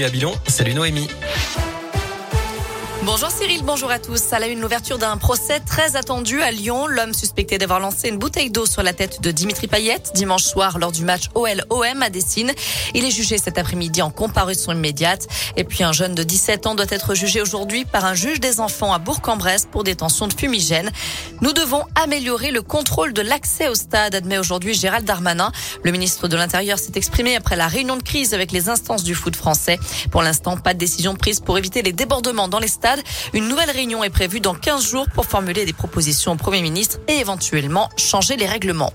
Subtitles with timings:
[0.00, 1.08] Et à Bilon, salut Noémie.
[3.04, 4.32] Bonjour Cyril, bonjour à tous.
[4.32, 6.88] À la une, l'ouverture d'un procès très attendu à Lyon.
[6.88, 10.78] L'homme suspecté d'avoir lancé une bouteille d'eau sur la tête de Dimitri Payet dimanche soir
[10.78, 12.52] lors du match OL-OM à Dessine.
[12.94, 15.28] Il est jugé cet après-midi en comparution immédiate.
[15.56, 18.58] Et puis un jeune de 17 ans doit être jugé aujourd'hui par un juge des
[18.58, 20.90] enfants à Bourg-en-Bresse pour détention de fumigène.
[21.40, 25.52] Nous devons améliorer le contrôle de l'accès au stade, admet aujourd'hui Gérald Darmanin.
[25.84, 29.14] Le ministre de l'Intérieur s'est exprimé après la réunion de crise avec les instances du
[29.14, 29.78] foot français.
[30.10, 32.87] Pour l'instant, pas de décision prise pour éviter les débordements dans les stades.
[33.32, 36.98] Une nouvelle réunion est prévue dans 15 jours pour formuler des propositions au Premier ministre
[37.08, 38.92] et éventuellement changer les règlements.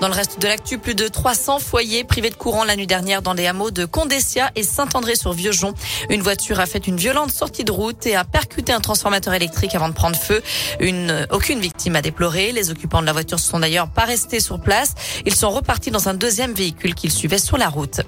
[0.00, 3.20] Dans le reste de l'actu, plus de 300 foyers privés de courant la nuit dernière
[3.20, 5.74] dans les hameaux de Condessia et Saint-André-sur-Vieuxjon.
[6.08, 9.74] Une voiture a fait une violente sortie de route et a percuté un transformateur électrique
[9.74, 10.42] avant de prendre feu.
[10.80, 12.52] Une, aucune victime a déploré.
[12.52, 14.94] Les occupants de la voiture sont d'ailleurs pas restés sur place.
[15.26, 18.00] Ils sont repartis dans un deuxième véhicule qu'ils suivaient sur la route.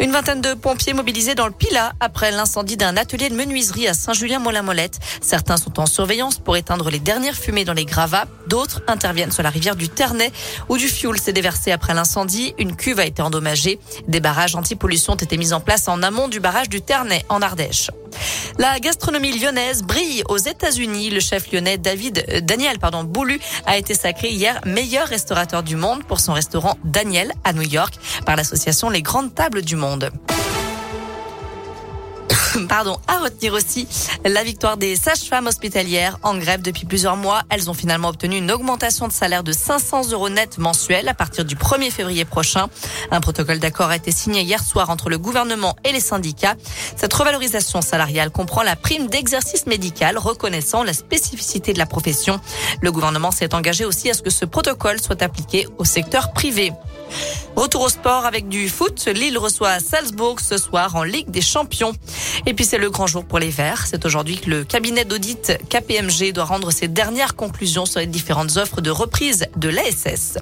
[0.00, 3.94] Une vingtaine de pompiers mobilisés dans le Pila après l'incendie d'un atelier de menuiserie à
[3.94, 4.98] Saint-Julien-Molin-Molette.
[5.20, 8.26] Certains sont en surveillance pour éteindre les dernières fumées dans les gravats.
[8.48, 10.32] D'autres interviennent sur la rivière du Ternay
[10.68, 12.54] où du fioul s'est déversé après l'incendie.
[12.58, 13.78] Une cuve a été endommagée.
[14.08, 17.40] Des barrages anti-pollution ont été mis en place en amont du barrage du Ternay en
[17.40, 17.90] Ardèche.
[18.58, 21.10] La gastronomie lyonnaise brille aux États-Unis.
[21.10, 25.76] Le chef lyonnais David euh, Daniel pardon Boulu a été sacré hier meilleur restaurateur du
[25.76, 27.94] monde pour son restaurant Daniel à New York
[28.26, 30.10] par l'association Les Grandes Tables du Monde.
[32.68, 33.86] Pardon, à retenir aussi
[34.24, 37.42] la victoire des sages-femmes hospitalières en grève depuis plusieurs mois.
[37.50, 41.44] Elles ont finalement obtenu une augmentation de salaire de 500 euros net mensuels à partir
[41.44, 42.68] du 1er février prochain.
[43.10, 46.54] Un protocole d'accord a été signé hier soir entre le gouvernement et les syndicats.
[46.96, 52.40] Cette revalorisation salariale comprend la prime d'exercice médical reconnaissant la spécificité de la profession.
[52.80, 56.72] Le gouvernement s'est engagé aussi à ce que ce protocole soit appliqué au secteur privé.
[57.56, 59.06] Retour au sport avec du foot.
[59.06, 61.92] Lille reçoit Salzbourg ce soir en Ligue des Champions.
[62.46, 63.86] Et puis c'est le grand jour pour les Verts.
[63.86, 68.56] C'est aujourd'hui que le cabinet d'audit KPMG doit rendre ses dernières conclusions sur les différentes
[68.56, 70.38] offres de reprise de l'ASS.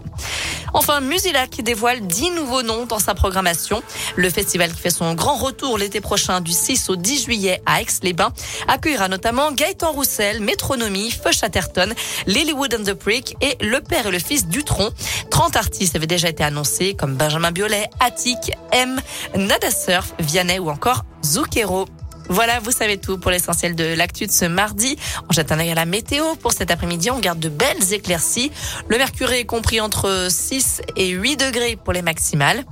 [0.73, 3.83] Enfin, Musilac dévoile 10 nouveaux noms dans sa programmation.
[4.17, 7.83] Le festival qui fait son grand retour l'été prochain du 6 au 10 juillet à
[7.83, 8.33] Aix-les-Bains
[8.69, 11.93] accueillera notamment Gaëtan Roussel, Métronomie, Feu Chatterton,
[12.27, 14.91] Lilywood and the Prick et Le Père et le Fils Dutron.
[15.29, 19.01] 30 artistes avaient déjà été annoncés comme Benjamin Biolay, Attic, M,
[19.35, 21.87] Nada Surf, Vianney ou encore Zucchero.
[22.29, 24.97] Voilà, vous savez tout pour l'essentiel de l'actu de ce mardi.
[25.29, 26.37] On jette un œil à la météo.
[26.37, 28.53] Pour cet après-midi, on garde de belles éclaircies.
[28.87, 32.65] Le mercure est compris entre 6 et 8 degrés pour les maximales.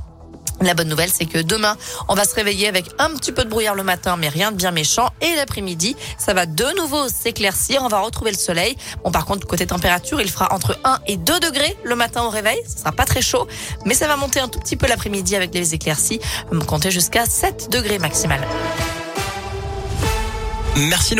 [0.62, 1.76] La bonne nouvelle, c'est que demain,
[2.08, 4.56] on va se réveiller avec un petit peu de brouillard le matin, mais rien de
[4.56, 5.08] bien méchant.
[5.22, 7.82] Et l'après-midi, ça va de nouveau s'éclaircir.
[7.82, 8.76] On va retrouver le soleil.
[9.02, 12.28] Bon, par contre, côté température, il fera entre 1 et 2 degrés le matin au
[12.28, 12.58] réveil.
[12.68, 13.48] Ce sera pas très chaud,
[13.86, 16.20] mais ça va monter un tout petit peu l'après-midi avec les éclaircies.
[16.66, 18.40] Compter jusqu'à 7 degrés maximal.
[20.76, 21.16] Merci